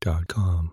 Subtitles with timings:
[0.00, 0.72] calmhistory.com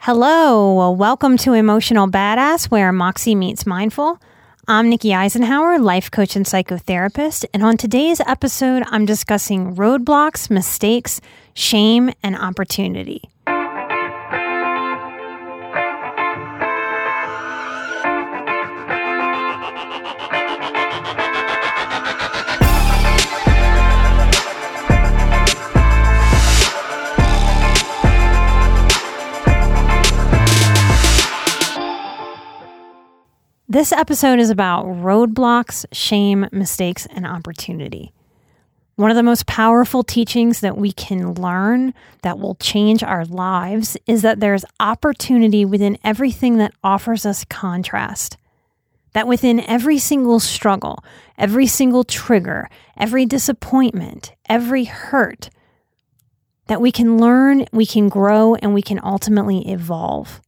[0.00, 4.20] Hello, welcome to Emotional Badass, where Moxie meets Mindful.
[4.68, 11.20] I'm Nikki Eisenhauer, life coach and psychotherapist, and on today's episode, I'm discussing roadblocks, mistakes,
[11.54, 13.22] shame, and opportunity.
[33.70, 38.14] This episode is about roadblocks, shame, mistakes, and opportunity.
[38.96, 43.94] One of the most powerful teachings that we can learn that will change our lives
[44.06, 48.38] is that there's opportunity within everything that offers us contrast.
[49.12, 51.04] That within every single struggle,
[51.36, 55.50] every single trigger, every disappointment, every hurt,
[56.68, 60.40] that we can learn, we can grow, and we can ultimately evolve.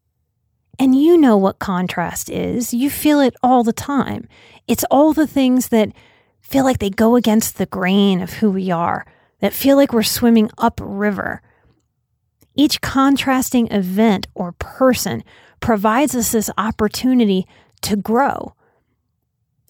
[0.80, 2.72] And you know what contrast is.
[2.72, 4.26] You feel it all the time.
[4.66, 5.92] It's all the things that
[6.40, 9.04] feel like they go against the grain of who we are,
[9.40, 11.42] that feel like we're swimming upriver.
[12.54, 15.22] Each contrasting event or person
[15.60, 17.46] provides us this opportunity
[17.82, 18.54] to grow.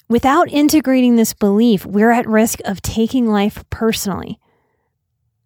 [0.09, 4.39] Without integrating this belief, we're at risk of taking life personally.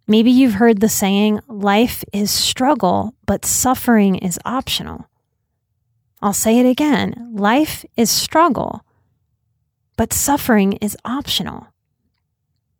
[0.06, 5.08] Maybe you've heard the saying, life is struggle, but suffering is optional.
[6.24, 8.82] I'll say it again life is struggle,
[9.98, 11.66] but suffering is optional.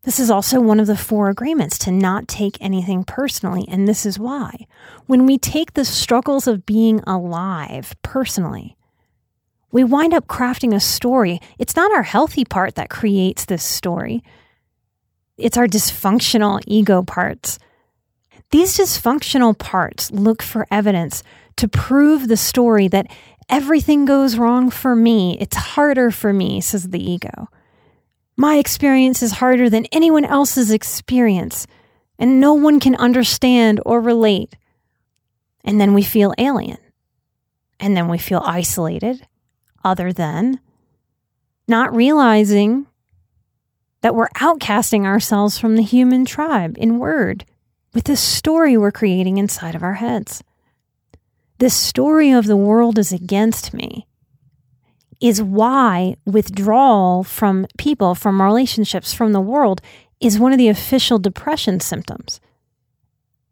[0.04, 4.06] This is also one of the four agreements to not take anything personally, and this
[4.06, 4.66] is why.
[5.04, 8.78] When we take the struggles of being alive personally,
[9.70, 11.38] we wind up crafting a story.
[11.58, 14.24] It's not our healthy part that creates this story,
[15.36, 17.58] it's our dysfunctional ego parts.
[18.52, 21.22] These dysfunctional parts look for evidence
[21.56, 23.06] to prove the story that
[23.48, 25.36] Everything goes wrong for me.
[25.40, 27.48] It's harder for me, says the ego.
[28.36, 31.66] My experience is harder than anyone else's experience,
[32.18, 34.56] and no one can understand or relate.
[35.64, 36.78] And then we feel alien.
[37.78, 39.26] And then we feel isolated,
[39.84, 40.60] other than,
[41.68, 42.86] not realizing
[44.00, 47.44] that we're outcasting ourselves from the human tribe in word
[47.94, 50.42] with this story we're creating inside of our heads
[51.58, 54.06] this story of the world is against me
[55.20, 59.80] is why withdrawal from people, from relationships, from the world
[60.20, 62.40] is one of the official depression symptoms.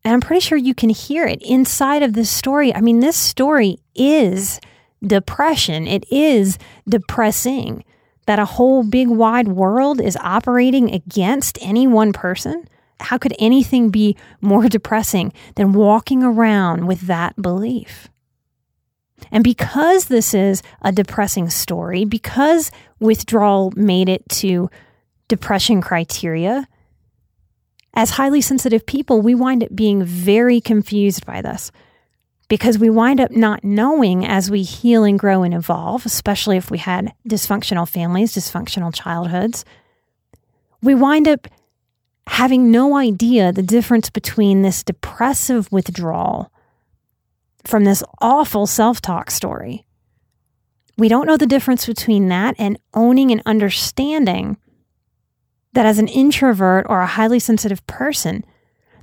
[0.04, 2.74] And I'm pretty sure you can hear it inside of this story.
[2.74, 4.60] I mean, this story is
[5.02, 6.58] depression, it is
[6.88, 7.84] depressing
[8.26, 12.68] that a whole big wide world is operating against any one person
[13.02, 18.08] how could anything be more depressing than walking around with that belief?
[19.30, 22.70] And because this is a depressing story, because
[23.00, 24.68] withdrawal made it to
[25.28, 26.66] depression criteria,
[27.94, 31.70] as highly sensitive people, we wind up being very confused by this
[32.48, 36.70] because we wind up not knowing as we heal and grow and evolve, especially if
[36.70, 39.64] we had dysfunctional families, dysfunctional childhoods.
[40.82, 41.48] We wind up
[42.26, 46.50] having no idea the difference between this depressive withdrawal
[47.64, 49.84] from this awful self talk story.
[50.98, 54.58] We don't know the difference between that and owning and understanding
[55.72, 58.44] that as an introvert or a highly sensitive person,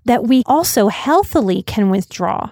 [0.06, 2.52] that we also healthily can withdraw.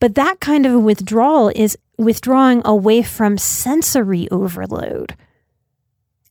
[0.00, 5.16] But that kind of withdrawal is withdrawing away from sensory overload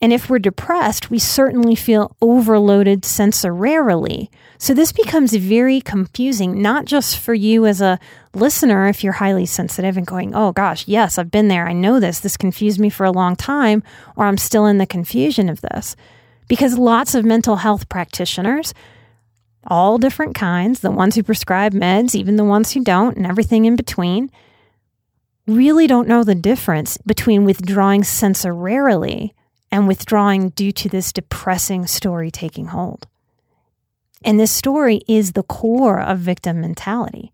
[0.06, 4.30] And if we're depressed, we certainly feel overloaded sensorily.
[4.60, 7.98] So this becomes very confusing, not just for you as a
[8.36, 11.68] listener, if you're highly sensitive and going, oh gosh, yes, I've been there.
[11.68, 12.20] I know this.
[12.20, 13.82] This confused me for a long time,
[14.16, 15.96] or I'm still in the confusion of this.
[16.48, 18.76] Because lots of mental health practitioners,
[19.66, 23.66] all different kinds, the ones who prescribe meds, even the ones who don't, and everything
[23.66, 24.30] in between,
[25.48, 29.32] really don't know the difference between withdrawing sensorily
[29.76, 33.08] and withdrawing due to this depressing story taking hold.
[34.24, 37.34] And this story is the core of victim mentality.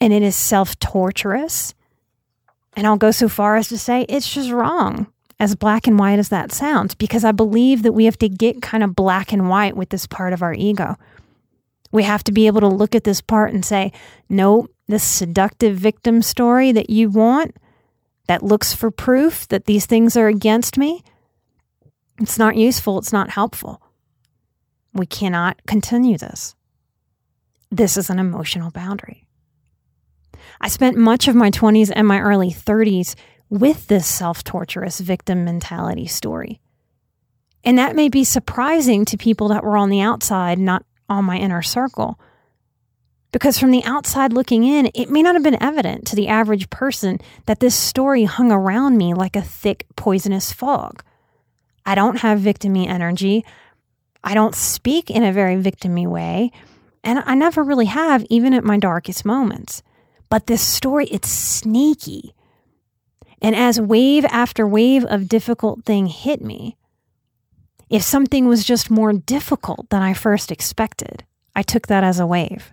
[0.00, 1.74] And it is self torturous.
[2.74, 5.08] And I'll go so far as to say it's just wrong,
[5.38, 8.62] as black and white as that sounds, because I believe that we have to get
[8.62, 10.96] kind of black and white with this part of our ego.
[11.92, 13.92] We have to be able to look at this part and say,
[14.30, 17.56] nope, this seductive victim story that you want,
[18.26, 21.02] that looks for proof that these things are against me,
[22.20, 23.82] it's not useful, it's not helpful.
[24.92, 26.54] We cannot continue this.
[27.70, 29.26] This is an emotional boundary.
[30.60, 33.14] I spent much of my 20s and my early 30s
[33.48, 36.60] with this self torturous victim mentality story.
[37.64, 41.36] And that may be surprising to people that were on the outside, not on my
[41.36, 42.18] inner circle.
[43.32, 46.68] Because from the outside looking in, it may not have been evident to the average
[46.70, 51.04] person that this story hung around me like a thick, poisonous fog.
[51.90, 53.44] I don't have victimy energy.
[54.22, 56.52] I don't speak in a very victimy way.
[57.02, 59.82] And I never really have, even at my darkest moments.
[60.28, 62.32] But this story, it's sneaky.
[63.42, 66.76] And as wave after wave of difficult thing hit me,
[67.88, 71.24] if something was just more difficult than I first expected,
[71.56, 72.72] I took that as a wave.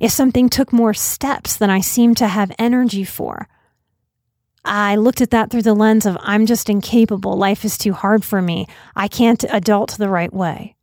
[0.00, 3.46] If something took more steps than I seemed to have energy for,
[4.64, 7.36] I looked at that through the lens of I'm just incapable.
[7.36, 8.66] Life is too hard for me.
[8.96, 10.76] I can't adult the right way.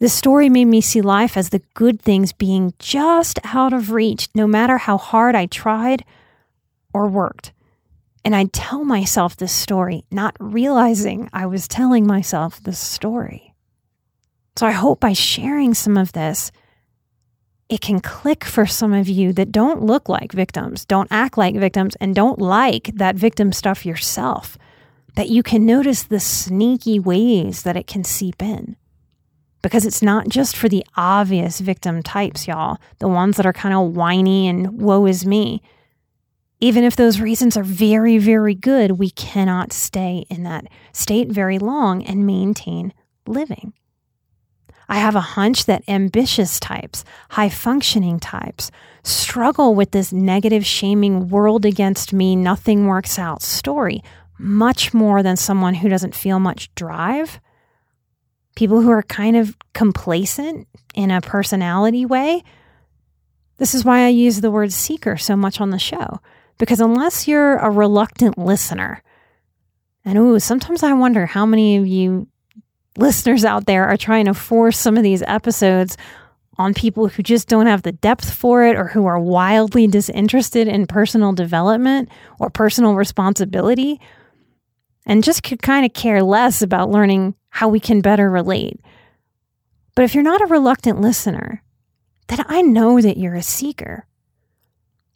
[0.00, 4.28] This story made me see life as the good things being just out of reach,
[4.32, 6.04] no matter how hard I tried
[6.94, 7.52] or worked.
[8.24, 13.54] And I'd tell myself this story, not realizing I was telling myself this story.
[14.56, 16.52] So I hope by sharing some of this,
[17.68, 21.54] it can click for some of you that don't look like victims, don't act like
[21.54, 24.56] victims, and don't like that victim stuff yourself.
[25.16, 28.76] That you can notice the sneaky ways that it can seep in.
[29.60, 33.74] Because it's not just for the obvious victim types, y'all, the ones that are kind
[33.74, 35.60] of whiny and woe is me.
[36.60, 41.58] Even if those reasons are very, very good, we cannot stay in that state very
[41.58, 42.94] long and maintain
[43.26, 43.72] living.
[44.88, 48.70] I have a hunch that ambitious types, high functioning types,
[49.02, 54.02] struggle with this negative, shaming world against me, nothing works out story
[54.38, 57.40] much more than someone who doesn't feel much drive.
[58.54, 62.42] People who are kind of complacent in a personality way.
[63.58, 66.20] This is why I use the word seeker so much on the show,
[66.58, 69.02] because unless you're a reluctant listener,
[70.04, 72.28] and ooh, sometimes I wonder how many of you
[72.98, 75.96] listeners out there are trying to force some of these episodes
[76.56, 80.66] on people who just don't have the depth for it or who are wildly disinterested
[80.66, 82.08] in personal development
[82.40, 84.00] or personal responsibility
[85.06, 88.80] and just could kind of care less about learning how we can better relate.
[89.94, 91.62] But if you're not a reluctant listener,
[92.26, 94.06] then I know that you're a seeker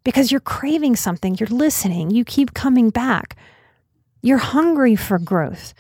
[0.05, 3.37] because you're craving something, you're listening, you keep coming back,
[4.23, 5.75] you're hungry for growth.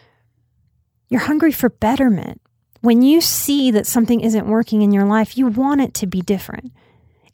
[1.12, 2.40] You're hungry for betterment.
[2.80, 6.22] When you see that something isn't working in your life, you want it to be
[6.22, 6.72] different.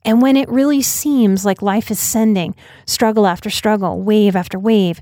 [0.05, 2.57] And when it really seems like life is sending
[2.87, 5.01] struggle after struggle, wave after wave,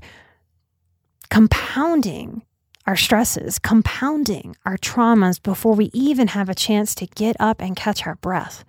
[1.31, 2.43] compounding
[2.85, 7.75] our stresses, compounding our traumas before we even have a chance to get up and
[7.75, 8.63] catch our breath,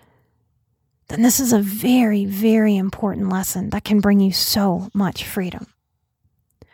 [1.09, 5.67] then this is a very, very important lesson that can bring you so much freedom.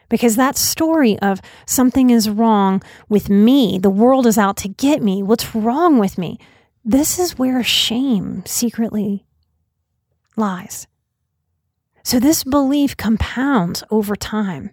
[0.08, 5.02] Because that story of something is wrong with me, the world is out to get
[5.02, 6.38] me, what's wrong with me?
[6.84, 9.24] This is where shame secretly
[10.36, 10.86] lies.
[12.02, 14.70] So this belief compounds over time.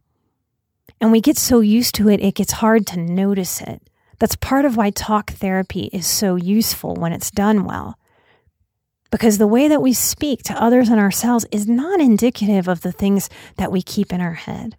[0.99, 3.81] And we get so used to it, it gets hard to notice it.
[4.19, 7.97] That's part of why talk therapy is so useful when it's done well.
[9.09, 12.91] Because the way that we speak to others and ourselves is not indicative of the
[12.91, 14.77] things that we keep in our head.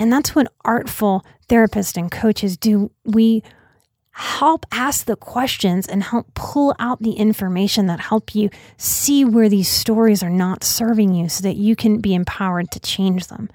[0.00, 2.90] And that's what artful therapists and coaches do.
[3.04, 3.42] We
[4.12, 9.48] help ask the questions and help pull out the information that help you see where
[9.48, 13.50] these stories are not serving you so that you can be empowered to change them.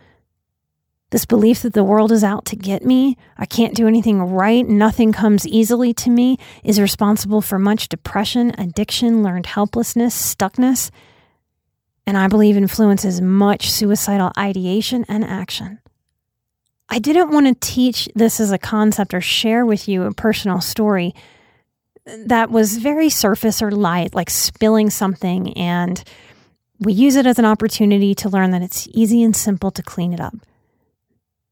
[1.09, 4.67] This belief that the world is out to get me, I can't do anything right,
[4.67, 10.91] nothing comes easily to me, is responsible for much depression, addiction, learned helplessness, stuckness,
[12.07, 15.79] and I believe influences much suicidal ideation and action.
[16.89, 20.61] I didn't want to teach this as a concept or share with you a personal
[20.61, 21.13] story
[22.05, 26.03] that was very surface or light, like spilling something, and
[26.79, 30.13] we use it as an opportunity to learn that it's easy and simple to clean
[30.13, 30.35] it up.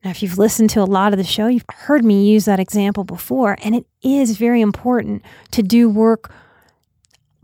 [0.04, 2.60] Now, if you've listened to a lot of the show, you've heard me use that
[2.60, 6.32] example before, and it is very important to do work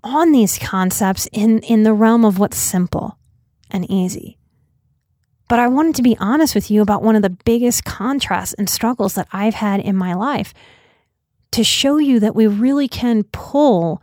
[0.03, 3.17] on these concepts in, in the realm of what's simple
[3.71, 4.38] and easy.
[5.49, 8.69] But I wanted to be honest with you about one of the biggest contrasts and
[8.69, 10.53] struggles that I've had in my life
[11.51, 14.01] to show you that we really can pull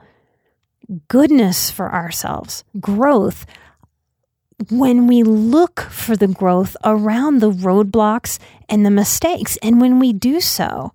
[1.08, 3.46] goodness for ourselves, growth,
[4.70, 8.38] when we look for the growth around the roadblocks
[8.68, 9.56] and the mistakes.
[9.62, 10.92] And when we do so,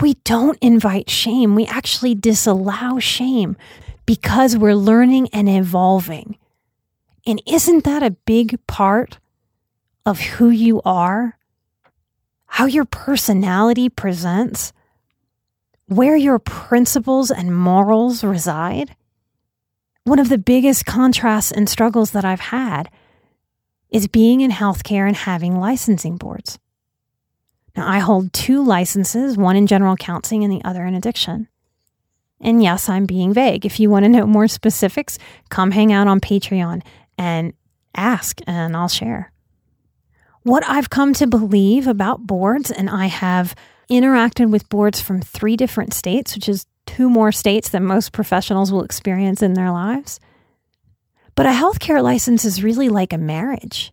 [0.00, 1.54] we don't invite shame.
[1.54, 3.56] We actually disallow shame
[4.04, 6.36] because we're learning and evolving.
[7.26, 9.18] And isn't that a big part
[10.04, 11.38] of who you are?
[12.46, 14.72] How your personality presents?
[15.86, 18.94] Where your principles and morals reside?
[20.04, 22.90] One of the biggest contrasts and struggles that I've had
[23.90, 26.58] is being in healthcare and having licensing boards.
[27.76, 31.48] Now, I hold two licenses, one in general counseling and the other in addiction.
[32.40, 33.64] And yes, I'm being vague.
[33.64, 35.18] If you want to know more specifics,
[35.48, 36.82] come hang out on Patreon
[37.16, 37.54] and
[37.94, 39.31] ask, and I'll share.
[40.42, 43.54] What I've come to believe about boards, and I have
[43.90, 48.72] interacted with boards from three different states, which is two more states than most professionals
[48.72, 50.18] will experience in their lives.
[51.34, 53.92] But a healthcare license is really like a marriage.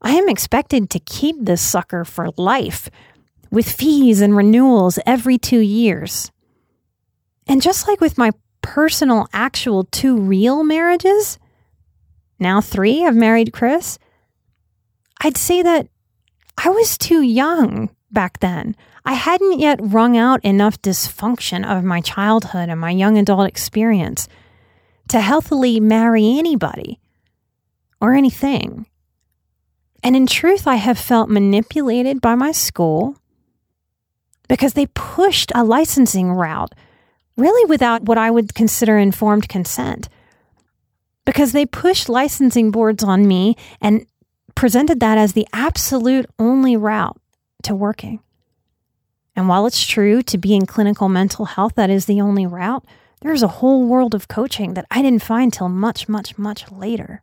[0.00, 2.88] I am expected to keep this sucker for life
[3.50, 6.30] with fees and renewals every two years.
[7.46, 8.30] And just like with my
[8.62, 11.38] personal, actual two real marriages,
[12.38, 13.98] now three, I've married Chris,
[15.24, 15.88] I'd say that
[16.58, 18.76] I was too young back then.
[19.06, 24.28] I hadn't yet wrung out enough dysfunction of my childhood and my young adult experience
[25.08, 27.00] to healthily marry anybody
[28.02, 28.84] or anything.
[30.02, 33.16] And in truth, I have felt manipulated by my school
[34.46, 36.74] because they pushed a licensing route
[37.38, 40.10] really without what I would consider informed consent
[41.24, 44.06] because they pushed licensing boards on me and
[44.54, 47.20] presented that as the absolute only route
[47.62, 48.20] to working.
[49.36, 52.84] And while it's true to be in clinical mental health, that is the only route,
[53.20, 57.22] there's a whole world of coaching that I didn't find till much, much, much later.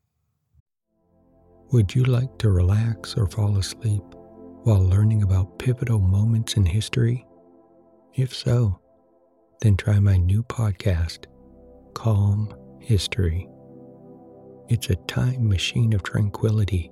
[1.71, 4.03] Would you like to relax or fall asleep
[4.63, 7.25] while learning about pivotal moments in history?
[8.13, 8.81] If so,
[9.61, 11.27] then try my new podcast,
[11.93, 13.47] Calm History.
[14.67, 16.91] It's a time machine of tranquility,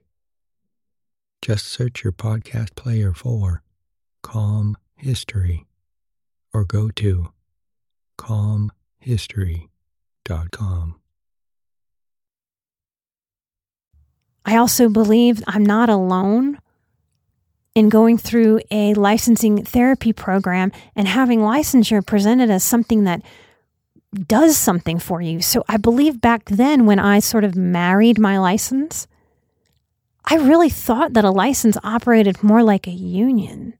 [1.41, 3.63] Just search your podcast player for
[4.21, 5.65] Calm History
[6.53, 7.29] or go to
[8.19, 10.99] calmhistory.com.
[14.45, 16.59] I also believe I'm not alone
[17.73, 23.23] in going through a licensing therapy program and having licensure presented as something that
[24.27, 25.41] does something for you.
[25.41, 29.07] So I believe back then when I sort of married my license,
[30.31, 33.73] I really thought that a license operated more like a union.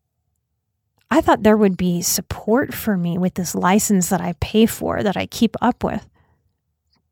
[1.10, 5.02] I thought there would be support for me with this license that I pay for,
[5.02, 6.06] that I keep up with.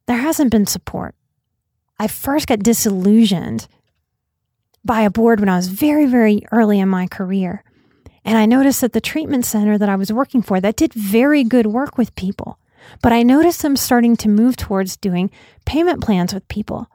[0.08, 1.16] There hasn't been support.
[1.98, 3.70] I first got disillusioned
[4.84, 7.64] by a board when I was very, very early in my career.
[8.26, 11.46] And I noticed that the treatment center that I was working for that did very
[11.46, 12.60] good work with people
[13.02, 15.30] but I noticed them starting to move towards doing
[15.66, 16.88] payment plans with people.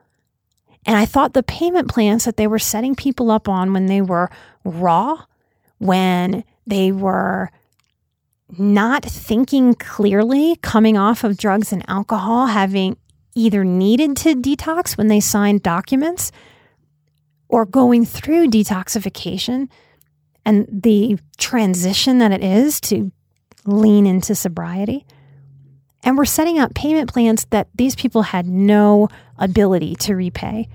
[0.87, 4.00] And I thought the payment plans that they were setting people up on when they
[4.00, 4.31] were
[4.64, 5.25] raw,
[5.79, 7.50] when they were
[8.59, 12.97] not thinking clearly, coming off of drugs and alcohol, having
[13.35, 16.31] either needed to detox when they signed documents,
[17.49, 19.69] or going through detoxification
[20.45, 23.11] and the transition that it is to
[23.64, 25.07] lean into sobriety.
[26.04, 29.08] And we're setting up payment plans that these people had no
[29.38, 30.68] ability to repay.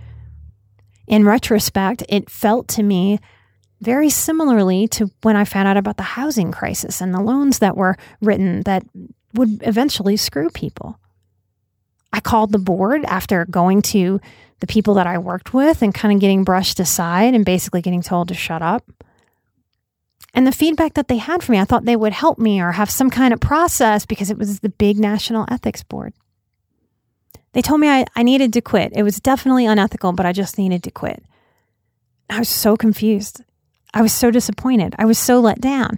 [1.07, 3.19] In retrospect, it felt to me
[3.81, 7.77] very similarly to when I found out about the housing crisis and the loans that
[7.77, 8.83] were written that
[9.33, 11.00] would eventually screw people.
[12.12, 14.19] I called the board after going to
[14.59, 18.01] the people that I worked with and kind of getting brushed aside and basically getting
[18.01, 18.83] told to shut up.
[20.33, 22.74] And the feedback that they had for me, I thought they would help me or
[22.74, 26.13] have some kind of process because it was the big national ethics board.
[27.53, 28.91] They told me I, I needed to quit.
[28.95, 31.24] It was definitely unethical, but I just needed to quit.
[32.29, 33.43] I was so confused.
[33.93, 34.95] I was so disappointed.
[35.00, 35.98] I was so let down.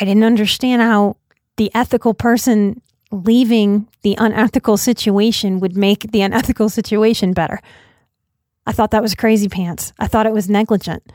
[0.00, 1.16] I didn't understand how
[1.56, 7.60] the ethical person leaving the unethical situation would make the unethical situation better.
[8.66, 9.92] I thought that was crazy pants.
[9.98, 11.10] I thought it was negligent.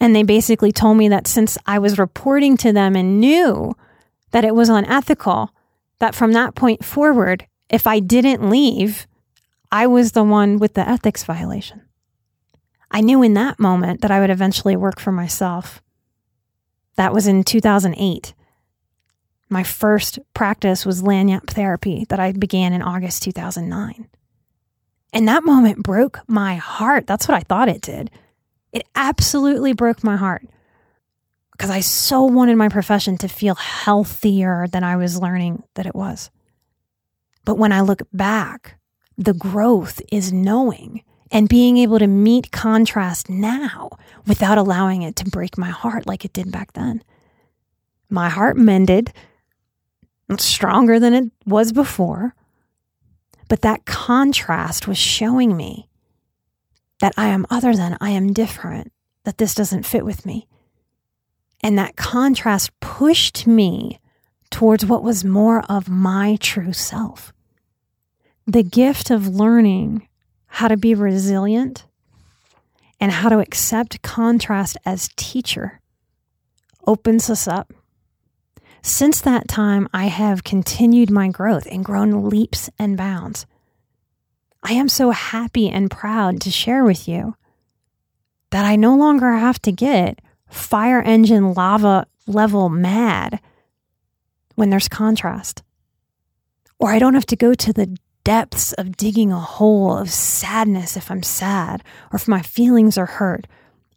[0.00, 3.76] And they basically told me that since I was reporting to them and knew
[4.30, 5.50] that it was unethical,
[5.98, 9.06] that from that point forward, if I didn't leave,
[9.70, 11.82] I was the one with the ethics violation.
[12.90, 15.82] I knew in that moment that I would eventually work for myself.
[16.96, 18.34] That was in 2008.
[19.50, 24.08] My first practice was Lagniappe therapy that I began in August 2009.
[25.12, 27.06] And that moment broke my heart.
[27.06, 28.10] That's what I thought it did.
[28.72, 30.46] It absolutely broke my heart
[31.52, 35.94] because I so wanted my profession to feel healthier than I was learning that it
[35.94, 36.30] was.
[37.44, 38.78] But when I look back,
[39.16, 43.90] the growth is knowing and being able to meet contrast now
[44.26, 47.02] without allowing it to break my heart like it did back then.
[48.08, 49.12] My heart mended
[50.38, 52.34] stronger than it was before.
[53.48, 55.87] But that contrast was showing me
[57.00, 58.92] that I am other than, I am different,
[59.24, 60.46] that this doesn't fit with me.
[61.62, 64.00] And that contrast pushed me
[64.50, 67.32] towards what was more of my true self.
[68.46, 70.08] The gift of learning
[70.46, 71.84] how to be resilient
[73.00, 75.80] and how to accept contrast as teacher
[76.86, 77.72] opens us up
[78.82, 83.46] since that time, I have continued my growth and grown leaps and bounds.
[84.62, 87.36] I am so happy and proud to share with you
[88.50, 93.40] that I no longer have to get fire engine lava level mad
[94.54, 95.62] when there's contrast.
[96.78, 100.96] Or I don't have to go to the depths of digging a hole of sadness
[100.96, 103.46] if I'm sad or if my feelings are hurt.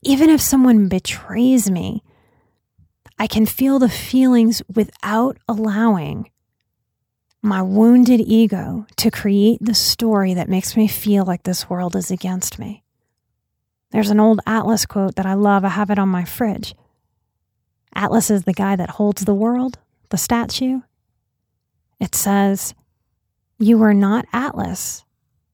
[0.04, 2.04] Even if someone betrays me,
[3.20, 6.30] I can feel the feelings without allowing
[7.42, 12.12] my wounded ego to create the story that makes me feel like this world is
[12.12, 12.84] against me.
[13.92, 15.66] There's an old Atlas quote that I love.
[15.66, 16.76] I have it on my fridge.
[17.94, 20.82] Atlas is the guy that holds the world, the statue.
[22.00, 22.74] It says,
[23.60, 25.04] You are not Atlas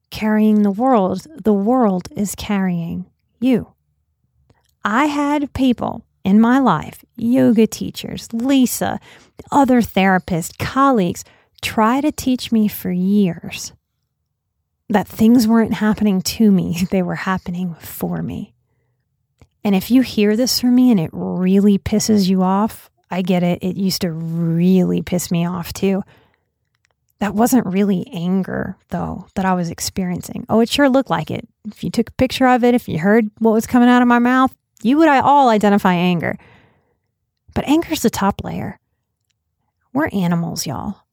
[0.09, 3.05] carrying the world, the world is carrying
[3.39, 3.73] you.
[4.83, 8.99] I had people in my life, yoga teachers, Lisa,
[9.51, 11.23] other therapists, colleagues,
[11.61, 13.73] try to teach me for years
[14.89, 18.53] that things weren't happening to me, they were happening for me.
[19.63, 23.43] And if you hear this from me and it really pisses you off, I get
[23.43, 23.59] it.
[23.61, 26.03] It used to really piss me off too.
[27.19, 30.45] That wasn't really anger, though, that I was experiencing.
[30.49, 31.47] Oh, it sure looked like it.
[31.65, 34.07] If you took a picture of it, if you heard what was coming out of
[34.07, 36.37] my mouth, you would all identify anger.
[37.55, 38.79] But anger's the top layer.
[39.93, 41.06] We're animals, y'all.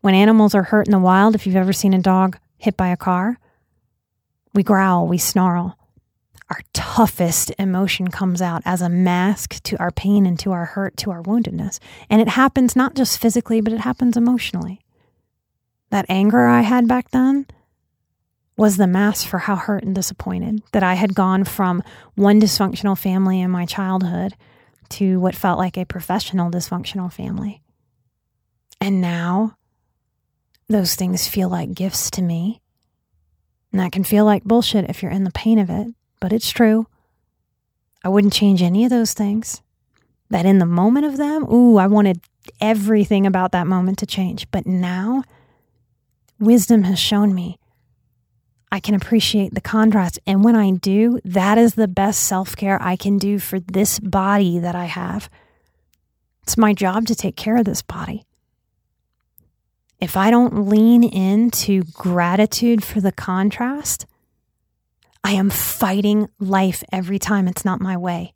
[0.00, 2.88] When animals are hurt in the wild, if you've ever seen a dog hit by
[2.88, 3.38] a car,
[4.54, 5.76] we growl, we snarl.
[6.50, 10.96] Our toughest emotion comes out as a mask to our pain and to our hurt,
[10.98, 11.78] to our woundedness.
[12.08, 14.80] And it happens not just physically, but it happens emotionally.
[15.90, 17.46] That anger I had back then,
[18.58, 21.82] was the mask for how hurt and disappointed that I had gone from
[22.16, 24.34] one dysfunctional family in my childhood
[24.90, 27.62] to what felt like a professional dysfunctional family.
[28.80, 29.56] And now
[30.68, 32.60] those things feel like gifts to me.
[33.72, 35.88] And that can feel like bullshit if you're in the pain of it,
[36.20, 36.86] but it's true.
[38.04, 39.62] I wouldn't change any of those things.
[40.30, 42.20] That in the moment of them, ooh, I wanted
[42.60, 44.50] everything about that moment to change.
[44.50, 45.22] But now,
[46.38, 47.58] wisdom has shown me
[48.70, 50.18] I can appreciate the contrast.
[50.26, 53.98] And when I do, that is the best self care I can do for this
[53.98, 55.30] body that I have.
[56.42, 58.24] It's my job to take care of this body.
[60.00, 64.06] If I don't lean into gratitude for the contrast,
[65.24, 68.32] I am fighting life every time it's not my way.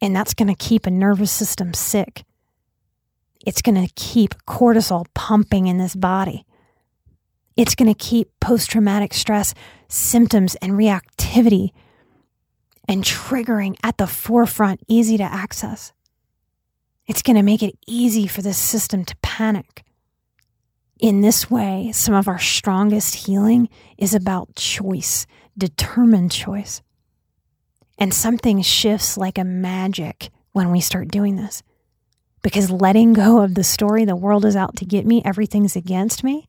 [0.00, 2.24] And that's going to keep a nervous system sick.
[3.46, 6.44] It's going to keep cortisol pumping in this body.
[7.56, 9.54] It's going to keep post traumatic stress
[9.88, 11.70] symptoms and reactivity
[12.88, 15.92] and triggering at the forefront, easy to access.
[17.06, 19.82] It's going to make it easy for the system to panic.
[21.02, 25.26] In this way, some of our strongest healing is about choice,
[25.58, 26.80] determined choice.
[27.98, 31.64] And something shifts like a magic when we start doing this.
[32.40, 36.22] Because letting go of the story, the world is out to get me, everything's against
[36.22, 36.48] me,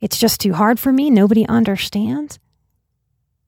[0.00, 2.38] it's just too hard for me, nobody understands.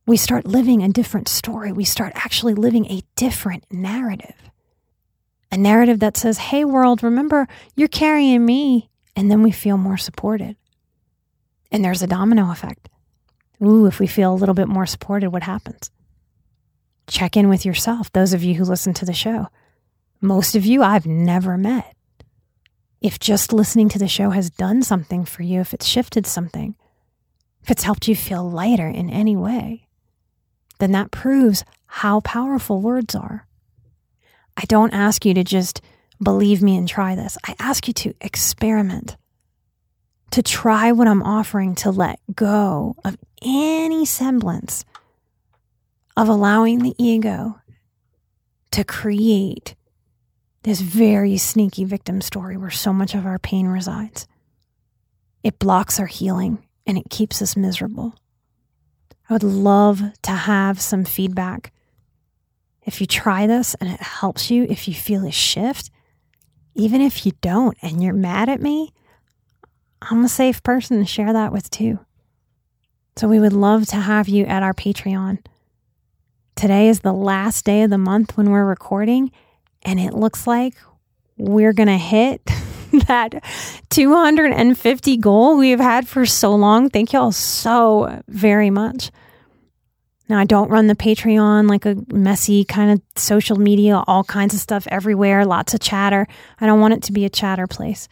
[0.06, 1.72] We start living a different story.
[1.72, 4.50] We start actually living a different narrative.
[5.50, 8.90] A narrative that says, hey, world, remember, you're carrying me.
[9.16, 10.56] And then we feel more supported.
[11.72, 12.88] And there's a domino effect.
[13.62, 15.90] Ooh, if we feel a little bit more supported, what happens?
[17.08, 19.48] Check in with yourself, those of you who listen to the show.
[20.20, 21.96] Most of you I've never met
[23.00, 26.74] if just listening to the show has done something for you, if it's shifted something,
[27.62, 29.86] if it's helped you feel lighter in any way,
[30.78, 33.46] then that proves how powerful words are.
[34.56, 35.80] I don't ask you to just
[36.22, 37.36] believe me and try this.
[37.46, 39.16] I ask you to experiment,
[40.30, 44.84] to try what I'm offering, to let go of any semblance
[46.16, 47.60] of allowing the ego
[48.70, 49.74] to create
[50.62, 54.26] this very sneaky victim story where so much of our pain resides.
[55.44, 58.14] It blocks our healing and it keeps us miserable.
[59.28, 61.72] I would love to have some feedback.
[62.84, 65.90] If you try this and it helps you, if you feel a shift,
[66.76, 68.92] even if you don't and you're mad at me,
[70.02, 71.98] I'm a safe person to share that with too.
[73.16, 75.38] So we would love to have you at our Patreon.
[76.54, 79.32] Today is the last day of the month when we're recording,
[79.82, 80.74] and it looks like
[81.38, 82.42] we're going to hit
[83.06, 83.42] that
[83.88, 86.90] 250 goal we've had for so long.
[86.90, 89.10] Thank you all so very much.
[90.28, 94.54] Now, I don't run the Patreon like a messy kind of social media, all kinds
[94.54, 96.26] of stuff everywhere, lots of chatter.
[96.60, 98.08] I don't want it to be a chatter place.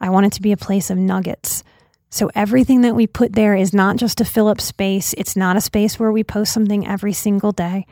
[0.00, 1.64] I want it to be a place of nuggets.
[2.10, 5.14] So, everything that we put there is not just to fill up space.
[5.14, 7.86] It's not a space where we post something every single day.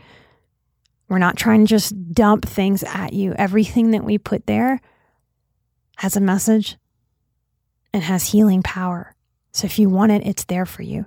[1.08, 3.34] We're not trying to just dump things at you.
[3.34, 4.80] Everything that we put there
[5.96, 6.76] has a message
[7.92, 9.16] and has healing power.
[9.52, 11.06] So if you want it, it's there for you.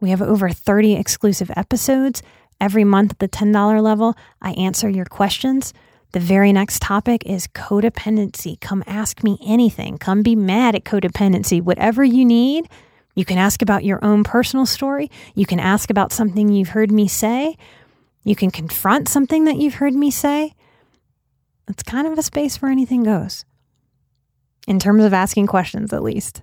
[0.00, 2.22] We have over 30 exclusive episodes.
[2.60, 5.72] Every month at the $10 level, I answer your questions.
[6.12, 8.60] The very next topic is codependency.
[8.60, 9.98] Come ask me anything.
[9.98, 11.60] Come be mad at codependency.
[11.60, 12.68] Whatever you need,
[13.14, 15.10] you can ask about your own personal story.
[15.34, 17.56] You can ask about something you've heard me say.
[18.24, 20.54] You can confront something that you've heard me say.
[21.68, 23.44] It's kind of a space where anything goes,
[24.66, 26.42] in terms of asking questions, at least.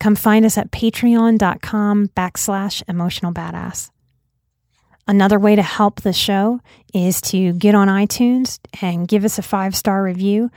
[0.00, 3.90] Come find us at patreon.com backslash emotional badass.
[5.06, 6.60] Another way to help the show
[6.92, 10.50] is to get on iTunes and give us a five star review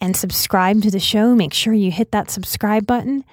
[0.00, 1.34] and subscribe to the show.
[1.34, 3.24] Make sure you hit that subscribe button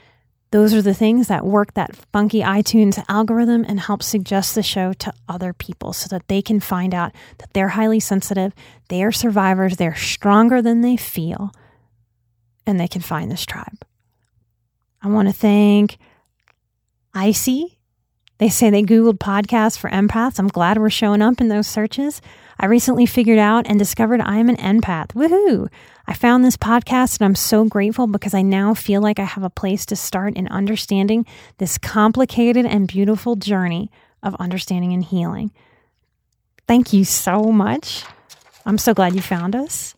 [0.56, 4.94] those are the things that work that funky iTunes algorithm and help suggest the show
[4.94, 8.54] to other people so that they can find out that they're highly sensitive,
[8.88, 11.52] they are survivors, they're stronger than they feel,
[12.66, 13.84] and they can find this tribe.
[15.06, 16.00] I want to thank
[17.14, 17.78] Icy.
[18.40, 20.40] They say they Googled podcasts for empaths.
[20.40, 22.24] I'm glad we're showing up in those searches.
[22.60, 25.10] I recently figured out and discovered I am an empath.
[25.10, 25.70] Woohoo!
[26.08, 29.44] I found this podcast and I'm so grateful because I now feel like I have
[29.44, 31.28] a place to start in understanding
[31.60, 33.92] this complicated and beautiful journey
[34.24, 35.52] of understanding and healing.
[36.68, 38.04] Thank you so much.
[38.66, 39.94] I'm so glad you found us.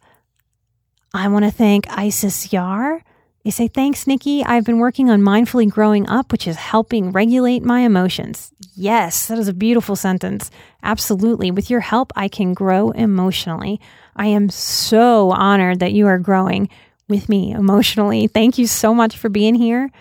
[1.14, 3.04] I want to thank Isis Yar.
[3.48, 4.44] They say, Thanks, Nikki.
[4.44, 8.52] I've been working on mindfully growing up, which is helping regulate my emotions.
[8.76, 10.52] Yes, that is a beautiful sentence.
[10.84, 11.50] Absolutely.
[11.52, 13.80] With your help, I can grow emotionally.
[14.18, 16.68] I am so honored that you are growing
[17.08, 18.28] with me emotionally.
[18.28, 19.92] Thank you so much for being here.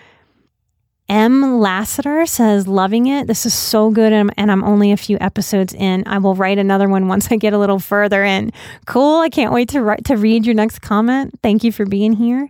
[1.07, 1.57] M.
[1.57, 3.27] Lassiter says, loving it.
[3.27, 4.11] This is so good.
[4.11, 6.03] And I'm, and I'm, only a few episodes in.
[6.05, 8.51] I will write another one once I get a little further in.
[8.87, 9.21] Cool.
[9.21, 11.39] I can't wait to, write, to read your next comment.
[11.41, 12.49] Thank you for being here.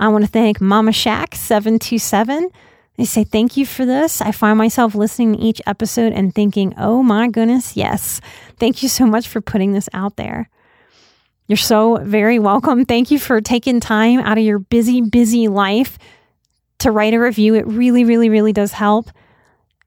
[0.00, 2.50] I want to thank Mama Shack 727.
[2.96, 4.20] They say, Thank you for this.
[4.20, 8.20] I find myself listening to each episode and thinking, Oh my goodness, yes.
[8.58, 10.48] Thank you so much for putting this out there.
[11.46, 12.84] You're so very welcome.
[12.84, 15.98] Thank you for taking time out of your busy, busy life
[16.80, 17.54] to write a review.
[17.54, 19.10] It really, really, really does help.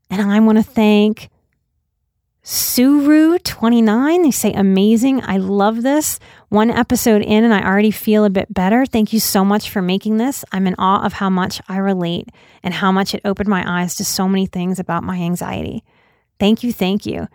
[0.10, 1.30] And I want to thank
[2.44, 4.24] Suru29.
[4.24, 5.22] They say, amazing.
[5.24, 6.20] I love this.
[6.52, 8.86] One episode in, and I already feel a bit better.
[8.86, 10.44] Thank you so much for making this.
[10.52, 12.28] I'm in awe of how much I relate
[12.62, 15.86] and how much it opened my eyes to so many things about my anxiety.
[16.42, 16.74] Thank you.
[16.74, 17.30] Thank you.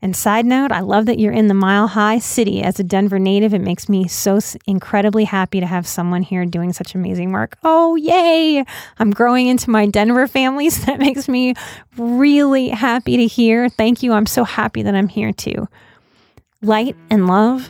[0.00, 2.62] And side note, I love that you're in the Mile High City.
[2.62, 6.72] As a Denver native, it makes me so incredibly happy to have someone here doing
[6.72, 7.58] such amazing work.
[7.64, 8.64] Oh, yay!
[9.00, 11.54] I'm growing into my Denver family, so that makes me
[11.96, 13.68] really happy to hear.
[13.68, 14.12] Thank you.
[14.12, 15.66] I'm so happy that I'm here too.
[16.62, 17.68] Light and love.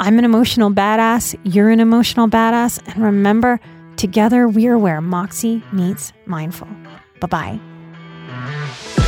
[0.00, 1.38] I'm an emotional badass.
[1.44, 2.80] You're an emotional badass.
[2.86, 3.60] And remember,
[3.96, 6.68] together we are where Moxie meets mindful.
[7.20, 7.60] Bye
[8.28, 9.07] bye.